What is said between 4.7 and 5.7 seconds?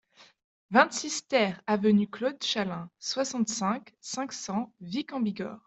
Vic-en-Bigorre